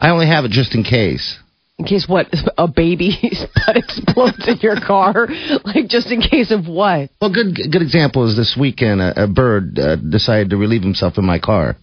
[0.01, 1.39] I only have it just in case.
[1.79, 2.29] in case what
[2.59, 5.27] a baby's butt explodes in your car,
[5.65, 7.11] like just in case of what?
[7.21, 11.19] Well, good good example is this weekend a, a bird uh, decided to relieve himself
[11.19, 11.77] in my car.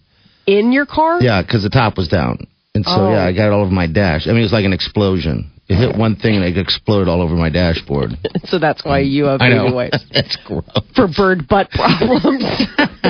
[0.46, 1.20] In your car?
[1.20, 3.10] Yeah, because the top was down, and so Oh.
[3.12, 4.26] yeah, I got it all over my dash.
[4.26, 5.50] I mean, it was like an explosion.
[5.68, 8.10] It hit one thing and it exploded all over my dashboard.
[8.46, 10.64] So that's why you have I baby wipes It's gross.
[10.96, 12.42] for bird butt problems.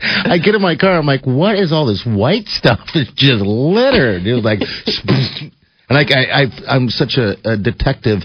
[0.00, 0.98] I get in my car.
[0.98, 2.80] I'm like, what is all this white stuff?
[2.94, 4.26] It's just littered.
[4.26, 5.50] It was like, and
[5.88, 8.20] like I, I, I'm such a, a detective.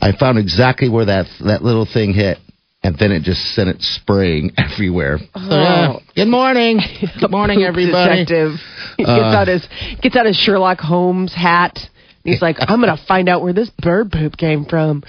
[0.00, 2.38] I found exactly where that that little thing hit,
[2.82, 5.18] and then it just sent it spraying everywhere.
[5.18, 5.96] So, yeah.
[6.16, 6.80] Good morning.
[7.20, 8.24] Good morning, everybody.
[8.24, 8.52] Detective.
[8.96, 9.36] He gets Uh.
[9.38, 9.66] out his
[10.02, 11.78] gets out his Sherlock Holmes hat.
[12.24, 15.02] He's like, I'm gonna find out where this bird poop came from.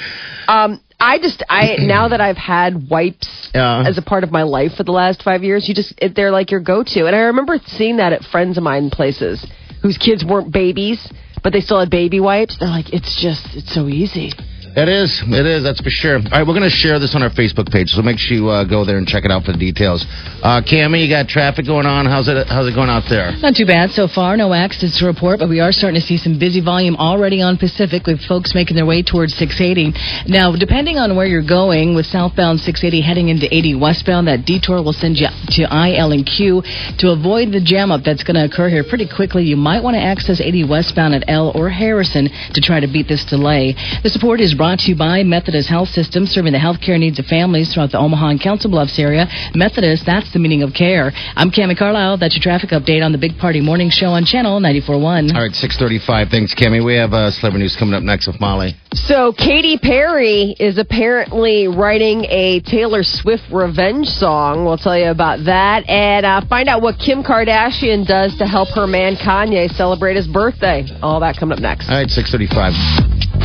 [0.48, 3.84] Um, I just I now that I've had wipes Yeah.
[3.86, 6.32] as a part of my life for the last five years, you just it, they're
[6.32, 7.08] like your go to.
[7.08, 9.46] And I remember seeing that at friends of mine places
[9.82, 11.06] whose kids weren't babies.
[11.44, 12.56] but they still had baby wipes.
[12.60, 14.32] They're like, it's just, it's so easy.
[14.72, 15.12] It is.
[15.28, 15.64] It is.
[15.64, 16.16] That's for sure.
[16.16, 18.48] All right, we're going to share this on our Facebook page, so make sure you
[18.48, 20.08] uh, go there and check it out for the details.
[20.40, 22.06] Uh, Cammy, you got traffic going on.
[22.06, 22.48] How's it?
[22.48, 23.36] How's it going out there?
[23.44, 24.38] Not too bad so far.
[24.38, 27.58] No accidents to report, but we are starting to see some busy volume already on
[27.58, 29.92] Pacific with folks making their way towards 680.
[30.32, 34.82] Now, depending on where you're going, with southbound 680 heading into 80 westbound, that detour
[34.82, 36.64] will send you to I, L, and Q.
[37.00, 39.96] To avoid the jam up that's going to occur here pretty quickly, you might want
[39.96, 43.76] to access 80 westbound at L or Harrison to try to beat this delay.
[44.04, 47.26] The support is brought to you by Methodist Health System, serving the healthcare needs of
[47.26, 49.26] families throughout the Omaha and Council Bluffs area.
[49.56, 51.10] Methodist, that's the meaning of care.
[51.34, 52.20] I'm Cami Carlisle.
[52.20, 55.34] That's your traffic update on the Big Party Morning Show on Channel 94.1.
[55.34, 56.30] All right, 635.
[56.30, 56.78] Thanks, Cammy.
[56.86, 58.78] We have uh, celebrity news coming up next with Molly.
[58.94, 64.64] So Katy Perry is apparently writing a Taylor Swift revenge song.
[64.64, 68.70] We'll tell you about that and uh, find out what Kim Kardashian does to help
[68.76, 70.86] her man Kanye celebrate his birthday.
[71.02, 71.90] All that coming up next.
[71.90, 73.41] All right, 635.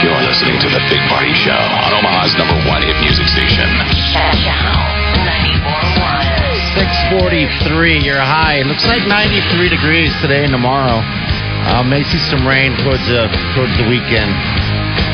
[0.00, 3.68] You're listening to the Big Party Show on Omaha's number one hit music station.
[4.16, 4.97] Channel 94.1.
[7.08, 8.60] 643, your high.
[8.68, 11.00] Looks like 93 degrees today and tomorrow.
[11.00, 14.28] Uh, may see some rain towards the towards the weekend.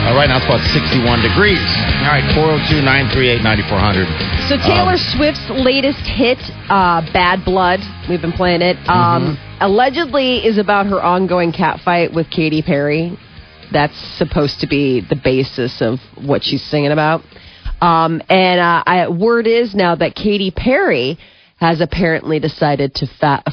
[0.02, 1.62] Uh, right now it's about 61 degrees.
[2.02, 4.10] All right, 402 938 9400.
[4.50, 7.78] So Taylor Swift's latest hit, uh, "Bad Blood,"
[8.10, 8.74] we've been playing it.
[8.90, 13.16] Um, Allegedly, is about her ongoing catfight with Katy Perry.
[13.70, 17.22] That's supposed to be the basis of what she's singing about.
[17.80, 21.18] Um, and uh, I, word is now that Katy Perry
[21.56, 23.06] has apparently decided to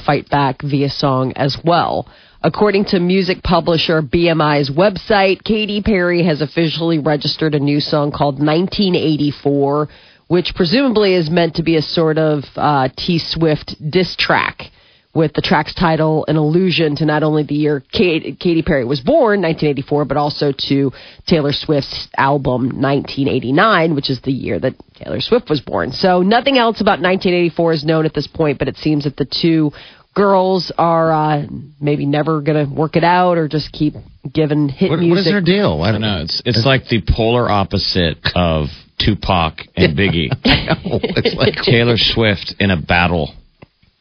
[0.05, 2.07] fight back via song as well.
[2.43, 8.39] According to music publisher BMI's website, Katy Perry has officially registered a new song called
[8.39, 9.87] 1984,
[10.27, 14.71] which presumably is meant to be a sort of uh, T Swift diss track.
[15.13, 19.02] With the track's title an allusion to not only the year Kate, Katy Perry was
[19.02, 20.91] born, 1984, but also to
[21.28, 25.91] Taylor Swift's album 1989, which is the year that Taylor Swift was born.
[25.91, 29.26] So nothing else about 1984 is known at this point, but it seems that the
[29.26, 29.71] two
[30.13, 31.45] girls are uh,
[31.80, 33.93] maybe never going to work it out or just keep
[34.34, 35.12] giving hit What, music.
[35.12, 35.82] what is their deal?
[35.82, 38.67] I I don't know it's it's like the polar opposite of
[39.00, 40.30] Tupac and Biggie.
[40.43, 43.34] It's like Taylor Swift in a battle.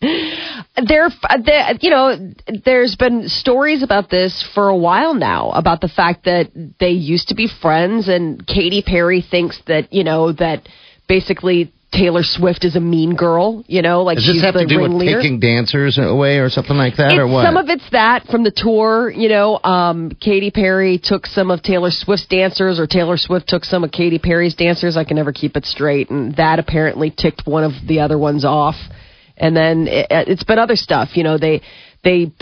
[0.01, 1.09] There,
[1.45, 2.33] there, you know,
[2.65, 7.29] there's been stories about this for a while now about the fact that they used
[7.29, 10.67] to be friends, and Katy Perry thinks that you know that
[11.09, 13.63] basically Taylor Swift is a mean girl.
[13.67, 15.21] You know, like Does she's this have the to do with ringleader.
[15.21, 17.45] taking dancers away or something like that, It's- or what?
[17.45, 19.59] Some of it's that from the tour, you know.
[19.63, 23.91] Um, Katy Perry took some of Taylor Swift's dancers, or Taylor Swift took some of
[23.93, 24.97] Katy Perry's dancers.
[24.97, 28.45] I can never keep it straight, and that apparently ticked one of the other ones
[28.47, 28.77] off.
[29.41, 31.39] And then it, it's been other stuff, you know.
[31.39, 31.63] They
[32.03, 32.33] they,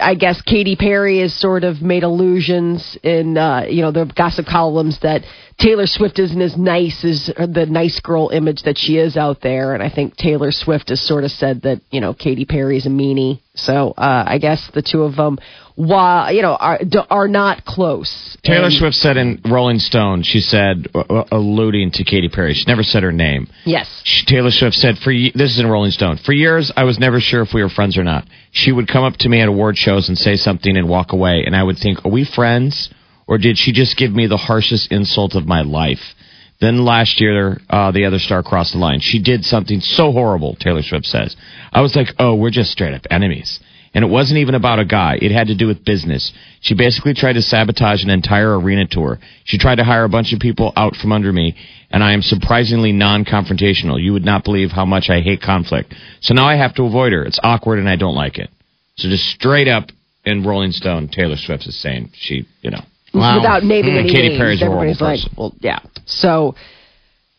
[0.00, 4.46] I guess Katy Perry has sort of made allusions in, uh, you know, the gossip
[4.46, 5.22] columns that
[5.62, 9.74] Taylor Swift isn't as nice as the nice girl image that she is out there.
[9.74, 12.88] And I think Taylor Swift has sort of said that, you know, Katy Perry's a
[12.88, 13.40] meanie.
[13.54, 15.38] So uh, I guess the two of them,
[15.76, 18.36] while, you know, are, are not close.
[18.42, 22.64] Taylor And- Swift said in Rolling Stone, she said, uh, alluding to Katy Perry, she
[22.66, 23.46] never said her name.
[23.64, 23.88] Yes.
[24.04, 26.18] She, Taylor Swift said, "For this is in Rolling Stone.
[26.24, 28.26] For years, I was never sure if we were friends or not.
[28.50, 31.44] She would come up to me at award shows and say something and walk away,
[31.46, 32.90] and I would think, are we friends,
[33.26, 36.14] or did she just give me the harshest insult of my life?"
[36.60, 39.00] Then last year, uh, the other star crossed the line.
[39.00, 40.54] She did something so horrible.
[40.54, 41.36] Taylor Swift says,
[41.72, 43.58] "I was like, oh, we're just straight up enemies."
[43.94, 45.18] And it wasn't even about a guy.
[45.20, 46.32] It had to do with business.
[46.60, 49.18] She basically tried to sabotage an entire arena tour.
[49.44, 51.56] She tried to hire a bunch of people out from under me,
[51.90, 54.02] and I am surprisingly non-confrontational.
[54.02, 55.94] You would not believe how much I hate conflict.
[56.20, 57.22] So now I have to avoid her.
[57.24, 58.48] It's awkward and I don't like it.
[58.96, 59.90] So just straight up
[60.24, 62.82] in Rolling Stone, Taylor Swift is saying she, you know,
[63.14, 63.36] Wow.
[63.36, 64.38] without naming Mm, any Katy names.
[64.38, 65.34] Perry's Everybody's like, person.
[65.36, 65.80] well, yeah.
[66.06, 66.54] So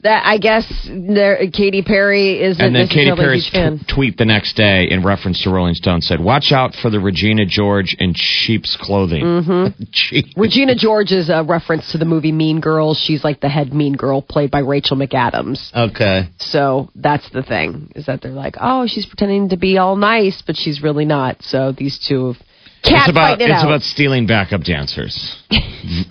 [0.01, 4.57] that I guess there, Katy Perry isn't and then Katy Perry's t- tweet the next
[4.57, 8.75] day in reference to Rolling Stone said, "Watch out for the Regina George in sheep's
[8.75, 10.29] clothing." Mm-hmm.
[10.41, 12.97] Regina George is a reference to the movie Mean Girls.
[12.99, 15.73] She's like the head Mean Girl, played by Rachel McAdams.
[15.73, 16.27] Okay.
[16.37, 20.43] So that's the thing is that they're like, oh, she's pretending to be all nice,
[20.45, 21.41] but she's really not.
[21.43, 22.37] So these two have
[22.83, 23.67] cat it's about fighting it it's out.
[23.67, 25.15] about stealing backup dancers.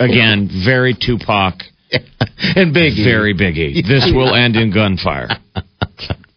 [0.01, 3.05] Again, very Tupac and Biggie.
[3.05, 3.87] Very biggie.
[3.87, 5.29] This will end in gunfire.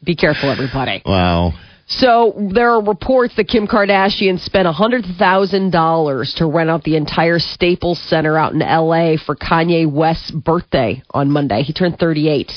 [0.04, 1.02] Be careful, everybody.
[1.06, 1.54] Wow.
[1.88, 8.00] So there are reports that Kim Kardashian spent $100,000 to rent out the entire Staples
[8.10, 11.62] Center out in LA for Kanye West's birthday on Monday.
[11.62, 12.52] He turned 38.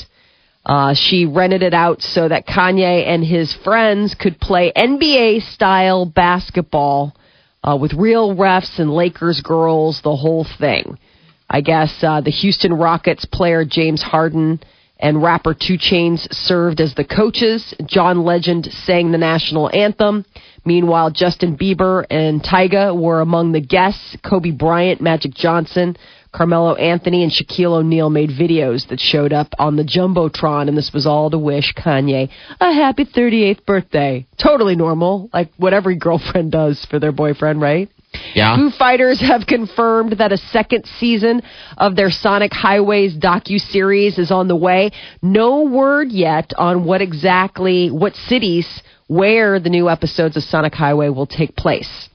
[0.65, 6.05] Uh, she rented it out so that Kanye and his friends could play NBA style
[6.05, 7.15] basketball
[7.63, 10.97] uh, with real refs and Lakers girls, the whole thing.
[11.49, 14.59] I guess uh, the Houston Rockets player James Harden
[14.99, 17.73] and rapper 2 Chainz served as the coaches.
[17.85, 20.25] John Legend sang the national anthem.
[20.65, 24.17] Meanwhile, Justin Bieber and Tyga were among the guests.
[24.23, 25.95] Kobe Bryant, Magic Johnson,
[26.31, 30.91] Carmelo Anthony, and Shaquille O'Neal made videos that showed up on the Jumbotron, and this
[30.93, 34.25] was all to wish Kanye a happy 38th birthday.
[34.41, 37.89] Totally normal, like what every girlfriend does for their boyfriend, right?
[38.33, 38.55] Yeah.
[38.55, 41.41] Foo Fighters have confirmed that a second season
[41.77, 44.91] of their Sonic Highways docu-series is on the way.
[45.21, 48.67] No word yet on what exactly, what cities
[49.07, 52.09] where the new episodes of Sonic Highway will take place.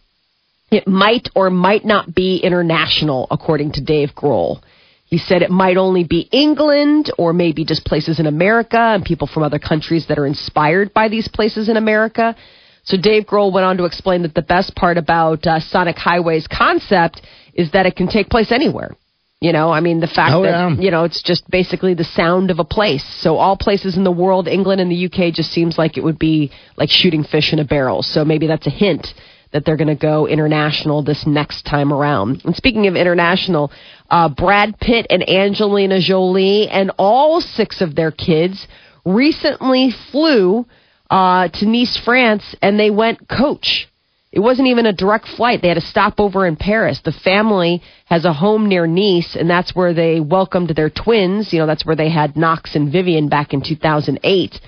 [0.75, 4.61] It might or might not be international, according to Dave Grohl.
[5.05, 9.29] He said it might only be England or maybe just places in America and people
[9.29, 12.35] from other countries that are inspired by these places in America.
[12.83, 16.49] So Dave Grohl went on to explain that the best part about uh, Sonic Highway's
[16.49, 17.23] concept
[17.55, 18.97] is that it can take place anywhere.
[19.41, 20.77] You know, I mean, the fact Oh, that, yeah.
[20.85, 23.05] you know, it's just basically the sound of a place.
[23.21, 26.19] So all places in the world, England and the UK just seems like it would
[26.19, 28.03] be like shooting fish in a barrel.
[28.03, 29.07] So maybe that's a hint
[29.55, 32.43] that they're going to go international this next time around.
[32.45, 33.71] And speaking of international,
[34.11, 38.67] uh, Brad Pitt and Angelina Jolie and all six of their kids
[39.07, 40.67] recently flew
[41.09, 43.89] uh, to Nice, France, and they went coach.
[44.33, 45.63] It wasn't even a direct flight.
[45.63, 47.01] They had to stop over in Paris.
[47.05, 51.53] The family has a home near Nice, and that's where they welcomed their twins.
[51.53, 54.61] You know, that's where they had Knox and Vivienne back in 2008.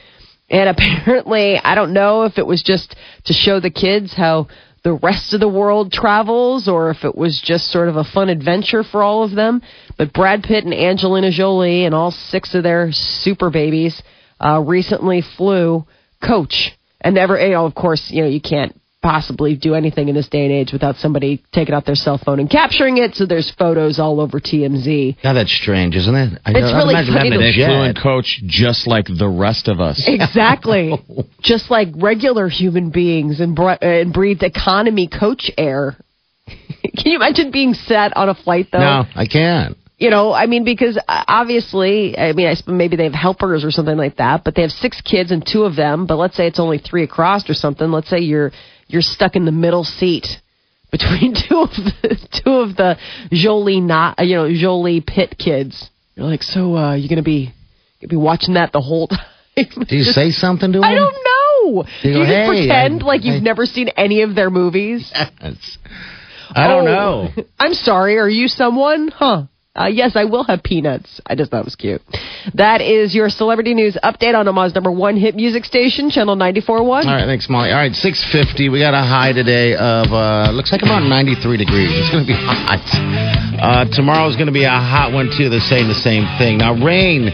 [0.49, 2.95] And apparently, I don't know if it was just
[3.25, 4.47] to show the kids how
[4.87, 8.29] the rest of the world travels or if it was just sort of a fun
[8.29, 9.61] adventure for all of them.
[9.99, 14.01] But Brad Pitt and Angelina Jolie and all six of their super babies
[14.41, 15.85] uh, recently flew
[16.25, 16.71] coach.
[17.01, 20.29] And never, you know, of course, you know, you can't possibly do anything in this
[20.29, 23.15] day and age without somebody taking out their cell phone and capturing it.
[23.15, 25.19] So there's photos all over TMZ.
[25.23, 26.41] Now that's strange, isn't it?
[26.45, 28.03] I, It's I'd really imagine funny having to- a They flew in jet.
[28.03, 30.03] coach just like the rest of us.
[30.07, 30.93] Exactly.
[31.41, 35.97] Just like regular human beings and, bre- and breathed economy coach air.
[36.49, 38.81] Can you imagine being set on a flight though?
[38.81, 39.77] No, I can't.
[39.99, 43.71] You know, I mean, because uh, obviously, I mean, I maybe they have helpers or
[43.71, 46.07] something like that, but they have six kids and two of them.
[46.07, 47.91] But let's say it's only three across or something.
[47.91, 48.51] Let's say you're
[48.89, 50.27] you're stuck in the middle seat
[50.91, 52.97] between two of the two of the
[53.33, 55.91] Jolie not you know Jolie Pitt kids.
[56.15, 57.53] You're like, so uh, you're gonna be
[58.01, 59.19] you be watching that the whole time.
[59.57, 60.85] Do you say something to him?
[60.85, 61.85] I don't know.
[61.85, 64.51] You Do you just "Hey, pretend I- like you've I- never seen any of their
[64.51, 65.11] movies?
[65.43, 65.79] Yes.
[66.55, 67.45] I don't Oh, know.
[67.59, 68.19] I'm sorry.
[68.19, 69.09] Are you someone?
[69.09, 69.45] Huh.
[69.77, 71.21] Uh, yes, I will have peanuts.
[71.27, 72.01] I just thought it was cute.
[72.55, 76.81] That is your celebrity news update on Omaha's number one hit music station, Channel 94.1.
[76.81, 77.71] All right, thanks, Molly.
[77.71, 78.71] All right, 650.
[78.71, 81.91] We got a high today of, uh, looks like about 93 degrees.
[81.93, 82.81] It's going to be hot.
[83.61, 85.49] Uh, tomorrow's going to be a hot one, too.
[85.49, 86.59] They're saying the same thing.
[86.59, 87.31] Now, rain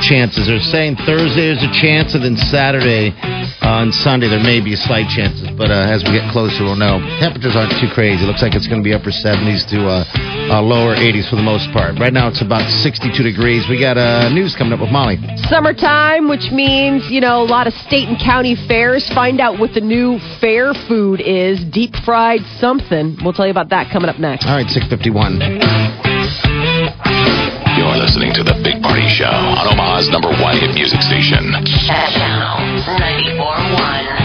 [0.00, 0.48] chances.
[0.48, 3.12] They're saying Thursday there's a chance, and then Saturday
[3.60, 5.48] uh, and Sunday there may be slight chances.
[5.56, 6.98] But uh, as we get closer, we'll know.
[7.20, 8.24] Temperatures aren't too crazy.
[8.24, 10.04] It Looks like it's going to be upper 70s to uh,
[10.50, 11.98] uh, lower 80s for the most part.
[12.00, 13.66] Right now it's about 62 degrees.
[13.68, 15.18] We got uh, news coming up with Molly.
[15.48, 19.08] Summertime, which means, you know, a lot of state and county fairs.
[19.14, 21.62] Find out what the new fair food is.
[21.70, 23.16] Deep fried something.
[23.22, 24.46] We'll tell you about that coming up next.
[24.46, 27.49] All right, 651.
[27.80, 31.50] You're listening to The Big Party Show on Omaha's number one hit music station.
[31.64, 34.19] Channel 94.1.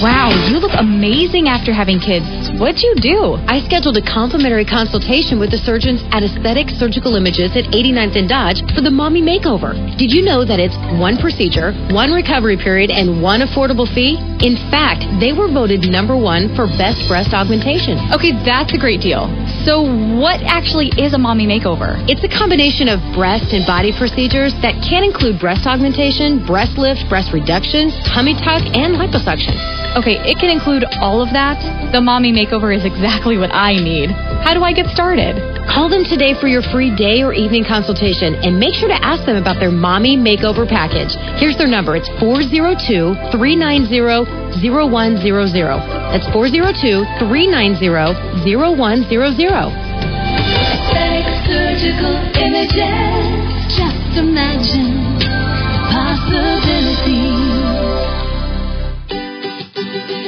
[0.00, 2.24] Wow, you look amazing after having kids.
[2.56, 3.36] What'd you do?
[3.44, 8.24] I scheduled a complimentary consultation with the surgeons at Aesthetic Surgical Images at 89th and
[8.24, 9.76] Dodge for the mommy makeover.
[10.00, 14.16] Did you know that it's one procedure, one recovery period, and one affordable fee?
[14.40, 18.00] In fact, they were voted number one for best breast augmentation.
[18.16, 19.28] Okay, that's a great deal.
[19.68, 19.84] So,
[20.16, 22.00] what actually is a mommy makeover?
[22.08, 27.04] It's a combination of breast and body procedures that can include breast augmentation, breast lift,
[27.12, 29.60] breast reduction, tummy tuck, and liposuction.
[29.90, 31.58] Okay, it can include all of that,
[31.90, 34.10] the mommy makeover is exactly what I need.
[34.46, 35.34] How do I get started?
[35.66, 39.26] Call them today for your free day or evening consultation and make sure to ask
[39.26, 41.10] them about their mommy makeover package.
[41.42, 41.96] Here's their number.
[41.96, 44.00] It's 402 390
[44.62, 44.62] 0100.
[46.14, 49.10] That's 402 390 0100.
[50.70, 53.74] Aesthetic surgical images.
[53.74, 55.18] Just imagine
[55.90, 56.79] possibilities.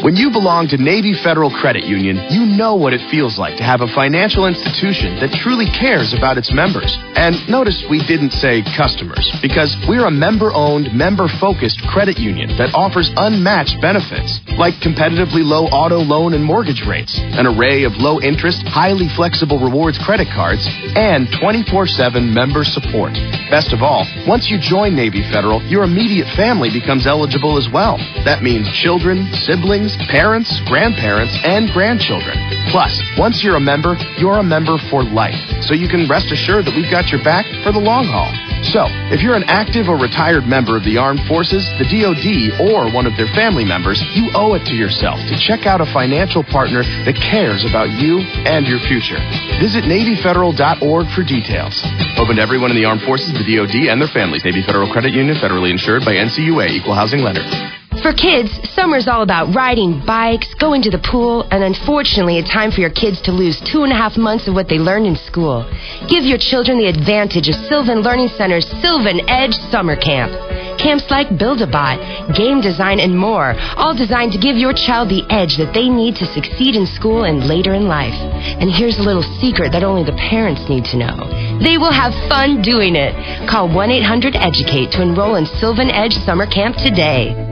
[0.03, 3.62] When you belong to Navy Federal Credit Union, you know what it feels like to
[3.62, 6.90] have a financial institution that truly cares about its members.
[7.14, 12.50] And notice we didn't say customers, because we're a member owned, member focused credit union
[12.59, 17.94] that offers unmatched benefits, like competitively low auto loan and mortgage rates, an array of
[18.03, 20.66] low interest, highly flexible rewards credit cards,
[20.98, 23.14] and 24 7 member support.
[23.55, 28.03] Best of all, once you join Navy Federal, your immediate family becomes eligible as well.
[28.26, 32.36] That means children, siblings, parents, grandparents, and grandchildren.
[32.70, 35.38] Plus, once you're a member, you're a member for life.
[35.64, 38.30] So you can rest assured that we've got your back for the long haul.
[38.70, 42.86] So, if you're an active or retired member of the armed forces, the DoD, or
[42.95, 46.47] one of their family members, you owe it to yourself to check out a financial
[46.47, 49.18] partner that cares about you and your future.
[49.59, 51.74] Visit NavyFederal.org for details.
[52.22, 54.45] Open to everyone in the armed forces, the DoD, and their families.
[54.45, 57.72] Navy Federal Credit Union, federally insured by NCUA, Equal Housing Lender.
[58.03, 62.72] For kids, summer's all about riding bikes, going to the pool, and unfortunately, a time
[62.72, 65.14] for your kids to lose two and a half months of what they learned in
[65.14, 65.62] school.
[66.11, 70.34] Give your children the advantage of Sylvan Learning Center's Sylvan Edge Summer Camp.
[70.82, 75.55] Camps like Build-A-Bot, game design, and more, all designed to give your child the edge
[75.62, 78.18] that they need to succeed in school and later in life.
[78.59, 81.22] And here's a little secret that only the parents need to know.
[81.62, 83.14] They will have fun doing it.
[83.46, 87.51] Call 1-800-EDUCATE to enroll in Sylvan Edge Summer Camp today.